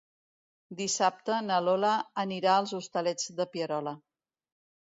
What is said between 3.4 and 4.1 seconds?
de Pierola.